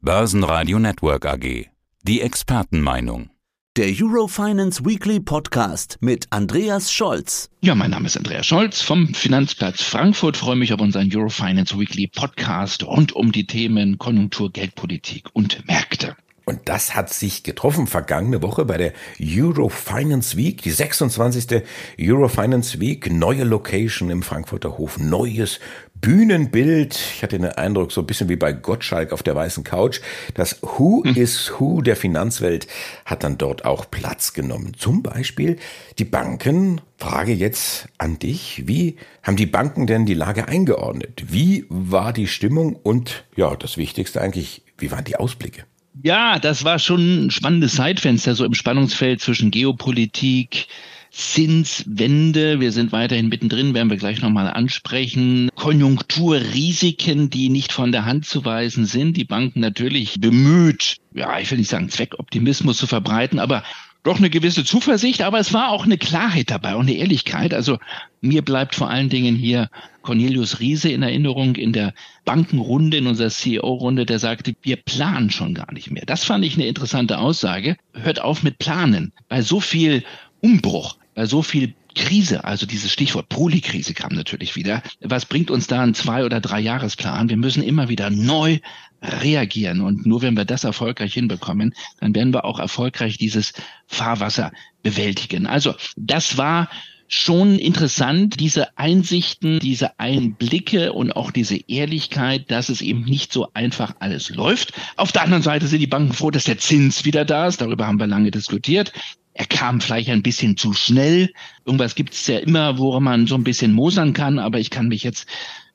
[0.00, 1.66] Börsenradio Network AG.
[2.04, 3.30] Die Expertenmeinung.
[3.76, 7.50] Der Eurofinance Weekly Podcast mit Andreas Scholz.
[7.62, 10.36] Ja, mein Name ist Andreas Scholz vom Finanzplatz Frankfurt.
[10.36, 16.16] Freue mich auf unseren Eurofinance Weekly Podcast rund um die Themen Konjunktur, Geldpolitik und Märkte.
[16.48, 21.62] Und das hat sich getroffen vergangene Woche bei der Eurofinance Week, die 26.
[22.00, 25.60] Eurofinance Week, neue Location im Frankfurter Hof, neues
[26.00, 26.94] Bühnenbild.
[26.94, 30.00] Ich hatte den Eindruck, so ein bisschen wie bei Gottschalk auf der weißen Couch.
[30.32, 31.16] Das Who hm.
[31.16, 32.66] is Who der Finanzwelt
[33.04, 34.72] hat dann dort auch Platz genommen.
[34.74, 35.58] Zum Beispiel
[35.98, 36.80] die Banken.
[36.96, 38.66] Frage jetzt an dich.
[38.66, 41.24] Wie haben die Banken denn die Lage eingeordnet?
[41.28, 42.74] Wie war die Stimmung?
[42.74, 45.64] Und ja, das Wichtigste eigentlich, wie waren die Ausblicke?
[46.02, 50.68] Ja, das war schon ein spannendes Zeitfenster, so im Spannungsfeld zwischen Geopolitik,
[51.10, 55.48] Zinswende, wir sind weiterhin mittendrin, werden wir gleich nochmal ansprechen.
[55.54, 59.16] Konjunkturrisiken, die nicht von der Hand zu weisen sind.
[59.16, 63.64] Die Banken natürlich bemüht, ja, ich will nicht sagen Zweckoptimismus zu verbreiten, aber
[64.08, 67.52] doch eine gewisse Zuversicht, aber es war auch eine Klarheit dabei und eine Ehrlichkeit.
[67.52, 67.78] Also
[68.22, 69.68] mir bleibt vor allen Dingen hier
[70.00, 71.92] Cornelius Riese in Erinnerung in der
[72.24, 76.04] Bankenrunde, in unserer CEO-Runde, der sagte, wir planen schon gar nicht mehr.
[76.06, 77.76] Das fand ich eine interessante Aussage.
[77.92, 79.12] Hört auf mit Planen.
[79.28, 80.02] Bei so viel
[80.40, 84.82] Umbruch, bei so viel Krise, also dieses Stichwort Polikrise kam natürlich wieder.
[85.00, 87.28] Was bringt uns da ein Zwei- oder Drei-Jahresplan?
[87.28, 88.58] Wir müssen immer wieder neu
[89.02, 89.80] reagieren.
[89.80, 93.52] Und nur wenn wir das erfolgreich hinbekommen, dann werden wir auch erfolgreich dieses
[93.86, 95.46] Fahrwasser bewältigen.
[95.46, 96.68] Also das war
[97.08, 103.48] schon interessant, diese Einsichten, diese Einblicke und auch diese Ehrlichkeit, dass es eben nicht so
[103.54, 104.74] einfach alles läuft.
[104.96, 107.62] Auf der anderen Seite sind die Banken froh, dass der Zins wieder da ist.
[107.62, 108.92] Darüber haben wir lange diskutiert.
[109.38, 111.32] Er kam vielleicht ein bisschen zu schnell.
[111.64, 114.88] Irgendwas gibt es ja immer, woran man so ein bisschen mosern kann, aber ich kann
[114.88, 115.28] mich jetzt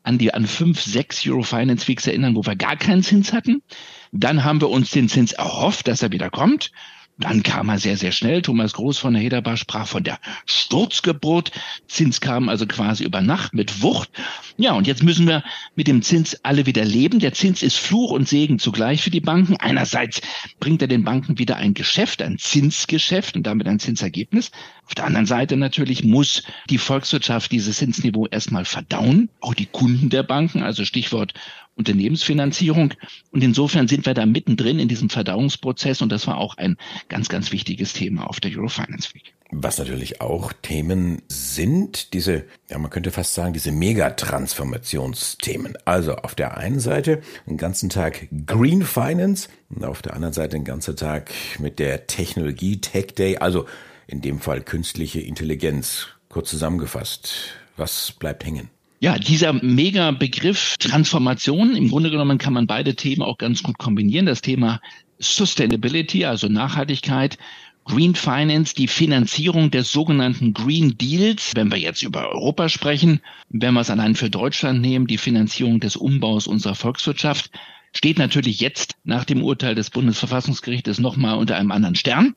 [0.04, 3.64] an die an fünf, sechs Euro Finance Weeks erinnern, wo wir gar keinen Zins hatten.
[4.12, 6.72] Dann haben wir uns den Zins erhofft, dass er wieder kommt.
[7.20, 8.42] Dann kam er sehr, sehr schnell.
[8.42, 11.52] Thomas Groß von der Hederbar sprach von der Sturzgeburt.
[11.88, 14.10] Zins kam also quasi über Nacht mit Wucht.
[14.58, 15.44] Ja, und jetzt müssen wir
[15.76, 17.20] mit dem Zins alle wieder leben.
[17.20, 19.58] Der Zins ist Fluch und Segen zugleich für die Banken.
[19.58, 20.22] Einerseits
[20.60, 24.50] bringt er den Banken wieder ein Geschäft, ein Zinsgeschäft und damit ein Zinsergebnis.
[24.88, 29.30] Auf der anderen Seite natürlich muss die Volkswirtschaft dieses Zinsniveau erstmal verdauen.
[29.40, 31.34] Auch die Kunden der Banken, also Stichwort
[31.76, 32.94] Unternehmensfinanzierung.
[33.32, 36.78] Und insofern sind wir da mittendrin in diesem Verdauungsprozess und das war auch ein
[37.10, 39.34] ganz, ganz wichtiges Thema auf der Eurofinance Week.
[39.56, 45.78] Was natürlich auch Themen sind, diese, ja, man könnte fast sagen, diese Megatransformationsthemen.
[45.86, 50.56] Also auf der einen Seite einen ganzen Tag Green Finance und auf der anderen Seite
[50.56, 53.68] einen ganzen Tag mit der Technologie Tech Day, also
[54.08, 56.08] in dem Fall künstliche Intelligenz.
[56.30, 58.72] Kurz zusammengefasst, was bleibt hängen?
[59.04, 64.26] Ja, dieser Mega-Begriff Transformation, im Grunde genommen kann man beide Themen auch ganz gut kombinieren.
[64.26, 64.80] Das Thema
[65.20, 67.38] Sustainability, also Nachhaltigkeit,
[67.84, 73.20] Green Finance, die Finanzierung des sogenannten Green Deals, wenn wir jetzt über Europa sprechen,
[73.50, 77.52] wenn wir es allein für Deutschland nehmen, die Finanzierung des Umbaus unserer Volkswirtschaft,
[77.94, 82.36] steht natürlich jetzt nach dem Urteil des Bundesverfassungsgerichtes nochmal unter einem anderen Stern.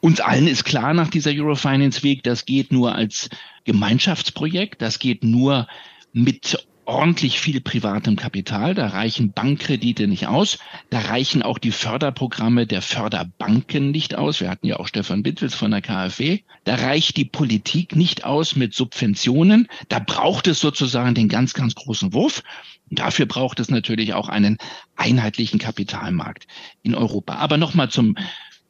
[0.00, 3.30] Uns allen ist klar nach dieser Eurofinance Week, das geht nur als
[3.62, 5.68] Gemeinschaftsprojekt, das geht nur
[6.12, 6.58] mit
[6.88, 8.74] ordentlich viel privatem Kapital.
[8.74, 10.58] Da reichen Bankkredite nicht aus.
[10.88, 14.40] Da reichen auch die Förderprogramme der Förderbanken nicht aus.
[14.40, 16.40] Wir hatten ja auch Stefan Bittwitz von der KfW.
[16.64, 19.68] Da reicht die Politik nicht aus mit Subventionen.
[19.90, 22.42] Da braucht es sozusagen den ganz, ganz großen Wurf.
[22.90, 24.56] dafür braucht es natürlich auch einen
[24.96, 26.46] einheitlichen Kapitalmarkt
[26.82, 27.34] in Europa.
[27.34, 28.16] Aber nochmal zum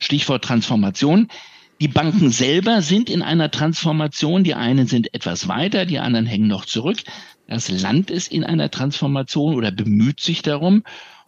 [0.00, 1.28] Stichwort Transformation.
[1.80, 4.42] Die Banken selber sind in einer Transformation.
[4.42, 6.98] Die einen sind etwas weiter, die anderen hängen noch zurück.
[7.46, 10.82] Das Land ist in einer Transformation oder bemüht sich darum.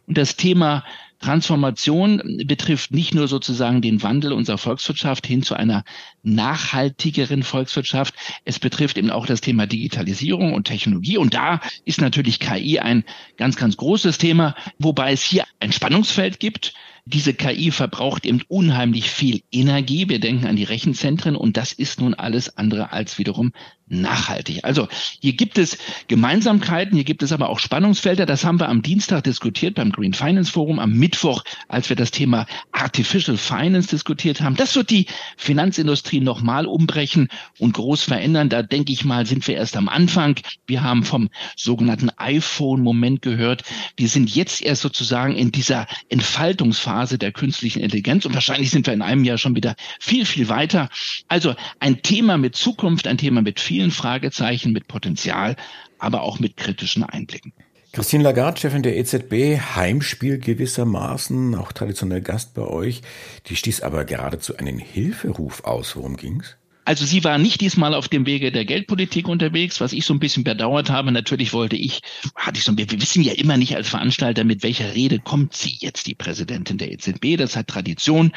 [0.06, 0.84] Und das Thema
[1.20, 5.84] Transformation betrifft nicht nur sozusagen den Wandel unserer Volkswirtschaft hin zu einer
[6.24, 8.14] nachhaltigeren Volkswirtschaft.
[8.44, 11.16] Es betrifft eben auch das Thema Digitalisierung und Technologie.
[11.16, 13.04] Und da ist natürlich KI ein
[13.36, 16.74] ganz, ganz großes Thema, wobei es hier ein Spannungsfeld gibt
[17.04, 20.08] diese KI verbraucht eben unheimlich viel Energie.
[20.08, 23.52] Wir denken an die Rechenzentren und das ist nun alles andere als wiederum
[23.90, 24.64] nachhaltig.
[24.64, 24.88] Also
[25.20, 25.76] hier gibt es
[26.08, 28.24] Gemeinsamkeiten, hier gibt es aber auch Spannungsfelder.
[28.24, 32.10] Das haben wir am Dienstag diskutiert beim Green Finance Forum, am Mittwoch, als wir das
[32.10, 34.56] Thema Artificial Finance diskutiert haben.
[34.56, 35.06] Das wird die
[35.36, 37.28] Finanzindustrie nochmal umbrechen
[37.58, 38.48] und groß verändern.
[38.48, 40.36] Da denke ich mal, sind wir erst am Anfang.
[40.66, 43.64] Wir haben vom sogenannten iPhone-Moment gehört.
[43.96, 48.94] Wir sind jetzt erst sozusagen in dieser Entfaltungsphase der künstlichen Intelligenz und wahrscheinlich sind wir
[48.94, 50.88] in einem Jahr schon wieder viel, viel weiter.
[51.28, 55.56] Also ein Thema mit Zukunft, ein Thema mit viel vielen Fragezeichen, mit Potenzial,
[55.98, 57.54] aber auch mit kritischen Einblicken.
[57.92, 63.00] Christine Lagarde, Chefin der EZB, Heimspiel gewissermaßen, auch traditionell Gast bei euch.
[63.46, 65.96] Die stieß aber geradezu einen Hilferuf aus.
[65.96, 66.58] Worum ging's?
[66.84, 70.18] Also sie war nicht diesmal auf dem Wege der Geldpolitik unterwegs, was ich so ein
[70.18, 71.12] bisschen bedauert habe.
[71.12, 72.00] Natürlich wollte ich,
[72.34, 75.76] hatte ich so, wir wissen ja immer nicht als Veranstalter, mit welcher Rede kommt sie
[75.80, 77.36] jetzt, die Präsidentin der EZB.
[77.36, 78.32] Das hat Tradition,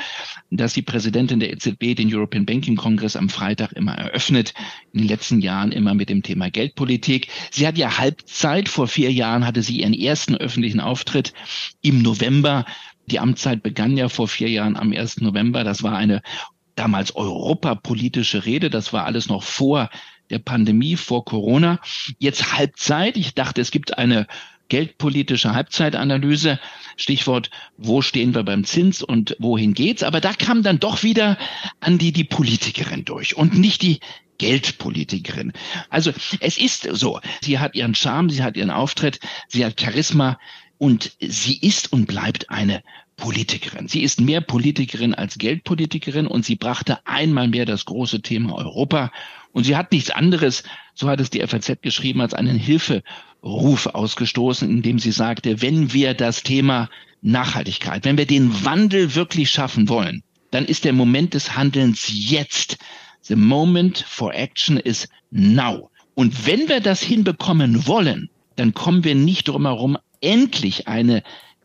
[0.52, 4.54] dass die Präsidentin der EZB den European Banking Congress am Freitag immer eröffnet.
[4.92, 7.30] In den letzten Jahren immer mit dem Thema Geldpolitik.
[7.52, 8.68] Sie hat ja Halbzeit.
[8.68, 11.34] Vor vier Jahren hatte sie ihren ersten öffentlichen Auftritt
[11.82, 12.66] im November
[13.08, 15.22] die Amtszeit begann ja vor vier Jahren am 1.
[15.22, 15.64] November.
[15.64, 16.22] Das war eine
[16.76, 18.70] damals europapolitische Rede.
[18.70, 19.90] Das war alles noch vor
[20.30, 21.80] der Pandemie, vor Corona.
[22.20, 23.18] Jetzt Halbzeit.
[23.18, 24.28] Ich dachte, es gibt eine
[24.70, 26.60] geldpolitische Halbzeitanalyse.
[26.98, 30.04] Stichwort, wo stehen wir beim Zins und wohin geht's?
[30.04, 31.38] Aber da kam dann doch wieder
[31.80, 34.00] an die, die Politikerin durch und nicht die
[34.40, 35.54] Geldpolitikerin.
[35.90, 40.40] Also es ist so, sie hat ihren Charme, sie hat ihren Auftritt, sie hat Charisma
[40.78, 42.84] und sie ist und bleibt eine
[43.24, 43.88] Politikerin.
[43.88, 49.14] Sie ist mehr Politikerin als Geldpolitikerin und sie brachte einmal mehr das große Thema Europa.
[49.54, 54.70] Und sie hat nichts anderes, so hat es die FAZ geschrieben, als einen Hilferuf ausgestoßen,
[54.70, 56.90] indem sie sagte, wenn wir das Thema
[57.22, 60.22] Nachhaltigkeit, wenn wir den Wandel wirklich schaffen wollen,
[60.52, 62.78] dann ist der Moment des Handelns jetzt.
[63.22, 65.90] The moment for action is now.
[66.14, 71.24] Und wenn wir das hinbekommen wollen, dann kommen wir nicht drum herum, endlich eine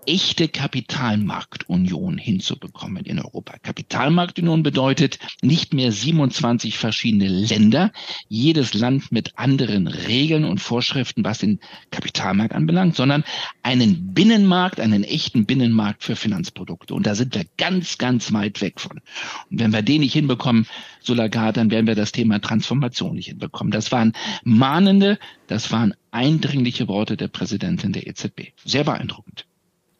[0.09, 3.59] echte Kapitalmarktunion hinzubekommen in Europa.
[3.63, 7.93] Kapitalmarktunion bedeutet nicht mehr 27 verschiedene Länder,
[8.27, 11.61] jedes Land mit anderen Regeln und Vorschriften, was den
[11.91, 13.23] Kapitalmarkt anbelangt, sondern
[13.63, 16.95] einen Binnenmarkt, einen echten Binnenmarkt für Finanzprodukte.
[16.95, 19.03] Und da sind wir ganz, ganz weit weg von.
[19.51, 20.67] Und wenn wir den nicht hinbekommen,
[21.01, 23.71] so Lagarde, dann werden wir das Thema Transformation nicht hinbekommen.
[23.71, 25.19] Das waren mahnende,
[25.49, 28.53] das waren eindringliche Worte der Präsidentin der EZB.
[28.65, 29.48] Sehr beeindruckend.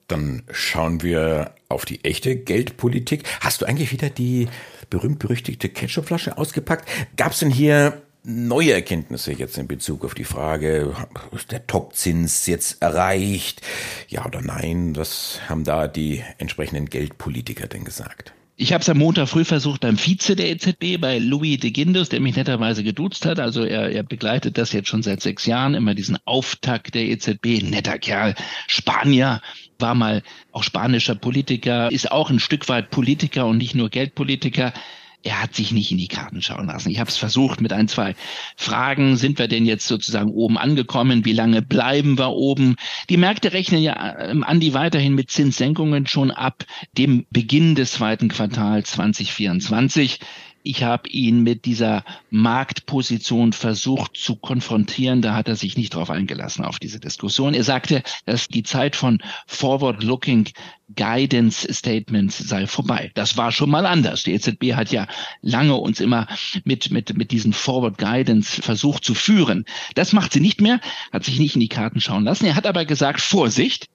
[0.09, 3.25] Dann schauen wir auf die echte Geldpolitik.
[3.41, 4.49] Hast du eigentlich wieder die
[4.89, 6.89] berühmt-berüchtigte Ketchupflasche ausgepackt?
[7.17, 10.95] Gab es denn hier neue Erkenntnisse jetzt in Bezug auf die Frage,
[11.33, 13.61] ist der Topzins jetzt erreicht?
[14.09, 14.97] Ja oder nein?
[14.97, 18.33] Was haben da die entsprechenden Geldpolitiker denn gesagt?
[18.61, 22.09] Ich habe es am Montag früh versucht beim Vize der EZB, bei Louis de Guindos,
[22.09, 23.39] der mich netterweise geduzt hat.
[23.39, 27.63] Also er, er begleitet das jetzt schon seit sechs Jahren, immer diesen Auftakt der EZB.
[27.63, 28.35] Netter Kerl,
[28.67, 29.41] Spanier,
[29.79, 34.73] war mal auch spanischer Politiker, ist auch ein Stück weit Politiker und nicht nur Geldpolitiker
[35.29, 36.89] er hat sich nicht in die Karten schauen lassen.
[36.91, 38.15] Ich habe es versucht mit ein, zwei
[38.57, 39.17] Fragen.
[39.17, 41.27] Sind wir denn jetzt sozusagen oben angekommen?
[41.27, 42.77] Wie lange bleiben wir oben?
[43.11, 46.65] Die Märkte rechnen ja, ähm, Andi, weiterhin mit Zinssenkungen schon ab
[46.97, 50.19] dem Beginn des zweiten Quartals 2024.
[50.63, 55.23] Ich habe ihn mit dieser Marktposition versucht zu konfrontieren.
[55.23, 57.55] Da hat er sich nicht drauf eingelassen auf diese Diskussion.
[57.55, 60.51] Er sagte, dass die Zeit von Forward-Looking
[60.97, 63.11] Guidance Statements sei vorbei.
[63.15, 64.23] Das war schon mal anders.
[64.23, 65.07] Die EZB hat ja
[65.43, 66.27] lange uns immer
[66.65, 69.65] mit, mit, mit diesen Forward Guidance versucht zu führen.
[69.95, 70.81] Das macht sie nicht mehr,
[71.13, 72.47] hat sich nicht in die Karten schauen lassen.
[72.47, 73.89] Er hat aber gesagt, Vorsicht,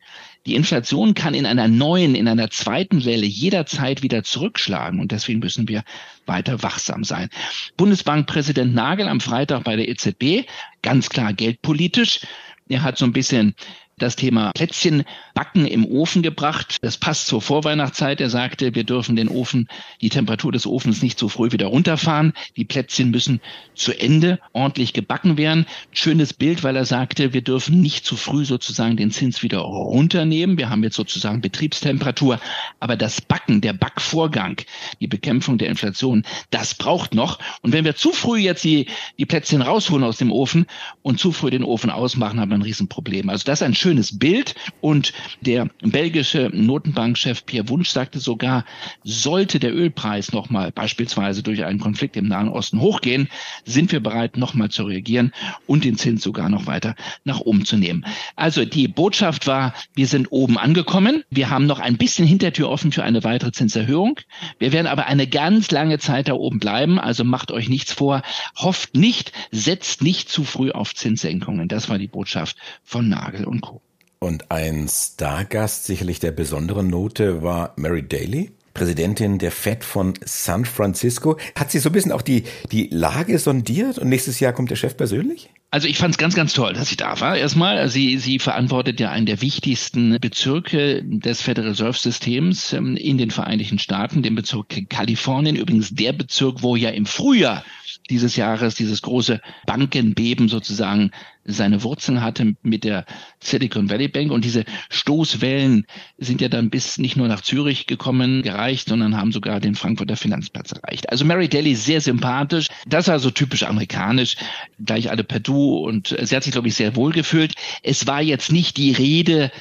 [0.45, 5.40] die Inflation kann in einer neuen, in einer zweiten Welle jederzeit wieder zurückschlagen und deswegen
[5.40, 5.84] müssen wir
[6.25, 7.30] weiter wachsam sein.
[7.78, 10.48] Bundesbankpräsident Nagel am Freitag bei der EZB,
[10.81, 12.22] ganz klar geldpolitisch.
[12.69, 13.56] Er hat so ein bisschen
[14.03, 15.03] das Thema Plätzchen
[15.33, 16.77] backen im Ofen gebracht.
[16.81, 18.21] Das passt zur Vorweihnachtszeit.
[18.21, 19.68] Er sagte, wir dürfen den Ofen,
[20.01, 22.33] die Temperatur des Ofens nicht zu früh wieder runterfahren.
[22.57, 23.42] Die Plätzchen müssen
[23.73, 25.66] zu Ende ordentlich gebacken werden.
[25.92, 30.57] Schönes Bild, weil er sagte, wir dürfen nicht zu früh sozusagen den Zins wieder runternehmen.
[30.57, 32.39] Wir haben jetzt sozusagen Betriebstemperatur.
[32.80, 34.57] Aber das Backen, der Backvorgang,
[34.99, 37.39] die Bekämpfung der Inflation, das braucht noch.
[37.61, 38.87] Und wenn wir zu früh jetzt die,
[39.18, 40.66] die Plätzchen rausholen aus dem Ofen
[41.01, 43.30] und zu früh den Ofen ausmachen, haben wir ein Riesenproblem.
[43.30, 44.56] Also das ist ein schönes Bild.
[44.81, 48.66] Und der belgische Notenbankchef Pierre Wunsch sagte sogar,
[49.04, 53.30] sollte der Ölpreis nochmal beispielsweise durch einen Konflikt im Nahen Osten hochgehen,
[53.66, 55.31] sind wir bereit, nochmal zu reagieren
[55.68, 58.06] und den Zins sogar noch weiter nach oben zu nehmen.
[58.35, 61.23] Also die Botschaft war, wir sind oben angekommen.
[61.30, 64.19] Wir haben noch ein bisschen Hintertür offen für eine weitere Zinserhöhung.
[64.59, 67.00] Wir werden aber eine ganz lange Zeit da oben bleiben.
[67.00, 68.23] Also macht euch nichts vor.
[68.56, 71.68] Hofft nicht, setzt nicht zu früh auf Zinssenkungen.
[71.68, 73.82] Das war die Botschaft von Nagel und Co.
[74.23, 78.51] Und ein Stargast sicherlich der besonderen Note war Mary Daly.
[78.73, 81.37] Präsidentin der Fed von San Francisco.
[81.56, 84.77] Hat sie so ein bisschen auch die, die Lage sondiert und nächstes Jahr kommt der
[84.77, 85.49] Chef persönlich?
[85.71, 87.35] Also ich fand es ganz, ganz toll, dass sie da war.
[87.35, 93.18] Erstmal, sie, sie verantwortet ja einen der wichtigsten Bezirke des Federal Reserve Systems ähm, in
[93.18, 95.57] den Vereinigten Staaten, den Bezirk Kalifornien.
[95.57, 97.65] Übrigens der Bezirk, wo ja im Frühjahr
[98.09, 101.11] dieses Jahres dieses große Bankenbeben sozusagen
[101.45, 103.06] seine Wurzeln hatte mit der
[103.40, 104.31] Silicon Valley Bank.
[104.31, 105.85] Und diese Stoßwellen
[106.18, 110.16] sind ja dann bis nicht nur nach Zürich gekommen, gereicht, sondern haben sogar den Frankfurter
[110.16, 111.09] Finanzplatz erreicht.
[111.09, 112.68] Also Mary Daly sehr sympathisch.
[112.88, 114.35] Das war so typisch amerikanisch.
[114.83, 117.54] Gleich alle per Du und sie hat sich, glaube ich, sehr wohl gefühlt.
[117.81, 119.52] Es war jetzt nicht die Rede,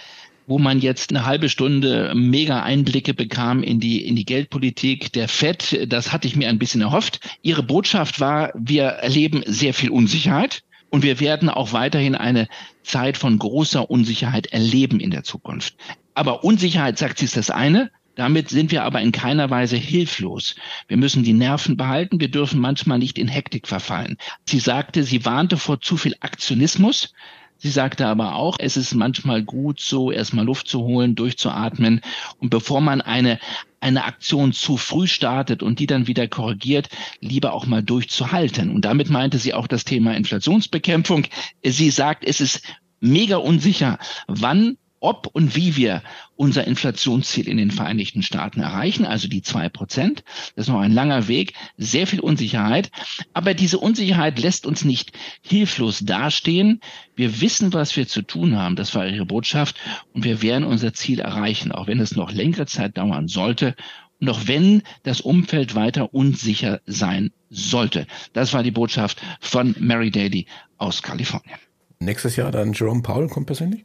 [0.47, 5.29] wo man jetzt eine halbe Stunde mega Einblicke bekam in die, in die Geldpolitik der
[5.29, 5.87] FED.
[5.91, 7.21] Das hatte ich mir ein bisschen erhofft.
[7.43, 10.63] Ihre Botschaft war, wir erleben sehr viel Unsicherheit.
[10.93, 12.49] Und wir werden auch weiterhin eine
[12.83, 15.75] Zeit von großer Unsicherheit erleben in der Zukunft.
[16.13, 17.91] Aber Unsicherheit, sagt sie, ist das eine.
[18.15, 20.55] Damit sind wir aber in keiner Weise hilflos.
[20.89, 22.21] Wir müssen die Nerven behalten.
[22.21, 24.19] Wir dürfen manchmal nicht in Hektik verfallen.
[24.47, 27.15] Sie sagte, sie warnte vor zu viel Aktionismus.
[27.63, 32.01] Sie sagte aber auch, es ist manchmal gut, so erstmal Luft zu holen, durchzuatmen.
[32.39, 33.39] Und bevor man eine,
[33.79, 36.89] eine Aktion zu früh startet und die dann wieder korrigiert,
[37.21, 38.69] lieber auch mal durchzuhalten.
[38.75, 41.29] Und damit meinte sie auch das Thema Inflationsbekämpfung.
[41.65, 42.63] Sie sagt, es ist
[42.99, 46.03] mega unsicher, wann ob und wie wir
[46.37, 50.25] unser Inflationsziel in den Vereinigten Staaten erreichen, also die zwei Prozent.
[50.55, 52.91] Das ist noch ein langer Weg, sehr viel Unsicherheit.
[53.33, 56.81] Aber diese Unsicherheit lässt uns nicht hilflos dastehen.
[57.17, 58.77] Wir wissen, was wir zu tun haben.
[58.77, 59.77] Das war ihre Botschaft.
[60.13, 63.75] Und wir werden unser Ziel erreichen, auch wenn es noch längere Zeit dauern sollte.
[64.21, 68.07] Und auch wenn das Umfeld weiter unsicher sein sollte.
[68.33, 70.47] Das war die Botschaft von Mary Daly
[70.79, 71.59] aus Kalifornien.
[71.99, 73.85] Nächstes Jahr dann Jerome Powell kommt persönlich?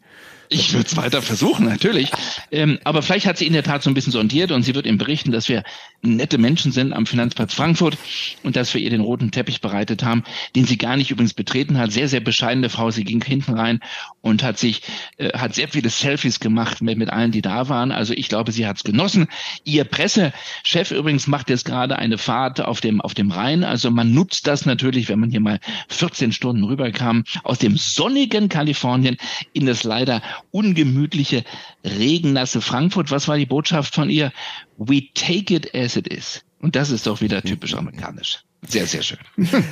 [0.49, 2.11] Ich würde es weiter versuchen, natürlich.
[2.51, 4.85] Ähm, aber vielleicht hat sie in der Tat so ein bisschen sondiert und sie wird
[4.85, 5.63] ihm berichten, dass wir
[6.01, 7.97] nette Menschen sind am Finanzplatz Frankfurt
[8.43, 10.23] und dass wir ihr den roten Teppich bereitet haben,
[10.55, 11.91] den sie gar nicht übrigens betreten hat.
[11.91, 12.91] Sehr, sehr bescheidene Frau.
[12.91, 13.79] Sie ging hinten rein
[14.21, 14.83] und hat sich,
[15.17, 17.91] äh, hat sehr viele Selfies gemacht mit, mit allen, die da waren.
[17.91, 19.27] Also ich glaube, sie hat es genossen.
[19.63, 23.63] Ihr Pressechef übrigens macht jetzt gerade eine Fahrt auf dem, auf dem Rhein.
[23.63, 28.49] Also man nutzt das natürlich, wenn man hier mal 14 Stunden rüberkam, aus dem sonnigen
[28.49, 29.17] Kalifornien
[29.53, 31.43] in das leider ungemütliche,
[31.83, 33.11] regennasse Frankfurt.
[33.11, 34.31] Was war die Botschaft von ihr?
[34.77, 36.43] We take it as it is.
[36.59, 38.43] Und das ist doch wieder typisch amerikanisch.
[38.67, 39.19] Sehr, sehr schön.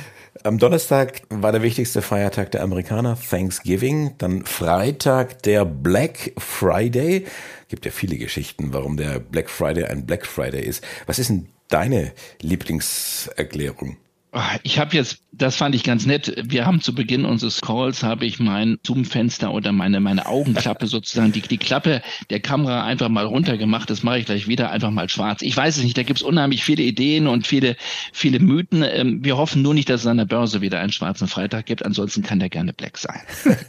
[0.44, 4.14] Am Donnerstag war der wichtigste Feiertag der Amerikaner, Thanksgiving.
[4.18, 7.26] Dann Freitag der Black Friday.
[7.68, 10.84] Gibt ja viele Geschichten, warum der Black Friday ein Black Friday ist.
[11.06, 13.96] Was ist denn deine Lieblingserklärung?
[14.32, 16.34] Ah, ich habe jetzt, das fand ich ganz nett.
[16.42, 21.32] Wir haben zu Beginn unseres Calls habe ich mein Zoom-Fenster oder meine meine Augenklappe sozusagen
[21.32, 23.90] die die Klappe der Kamera einfach mal runtergemacht.
[23.90, 25.42] Das mache ich gleich wieder einfach mal schwarz.
[25.42, 25.98] Ich weiß es nicht.
[25.98, 27.76] Da gibt es unheimlich viele Ideen und viele
[28.12, 28.82] viele Mythen.
[28.82, 31.84] Ähm, wir hoffen nur nicht, dass es an der Börse wieder einen schwarzen Freitag gibt.
[31.84, 33.20] Ansonsten kann der gerne Black sein.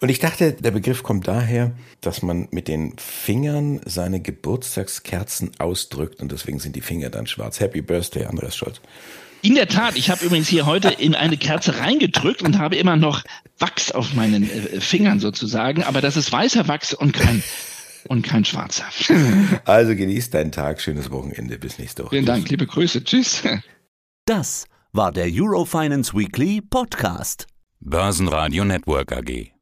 [0.00, 6.20] und ich dachte, der Begriff kommt daher, dass man mit den Fingern seine Geburtstagskerzen ausdrückt
[6.20, 7.60] und deswegen sind die Finger dann schwarz.
[7.60, 8.80] Happy Birthday, Andreas Scholz.
[9.42, 12.96] In der Tat, ich habe übrigens hier heute in eine Kerze reingedrückt und habe immer
[12.96, 13.22] noch
[13.58, 17.42] Wachs auf meinen äh, Fingern sozusagen, aber das ist weißer Wachs und kein
[18.08, 18.84] und kein schwarzer.
[19.64, 22.10] Also genießt deinen Tag, schönes Wochenende, bis nächste Woche.
[22.10, 23.42] Vielen Dank, liebe Grüße, tschüss.
[24.24, 27.46] Das war der Eurofinance Weekly Podcast.
[27.80, 29.52] Börsenradio Network AG.